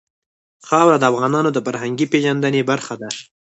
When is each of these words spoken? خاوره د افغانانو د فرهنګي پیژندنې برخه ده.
خاوره 0.67 0.97
د 0.99 1.03
افغانانو 1.11 1.49
د 1.53 1.57
فرهنګي 1.65 2.05
پیژندنې 2.13 2.61
برخه 2.71 2.93
ده. 3.01 3.09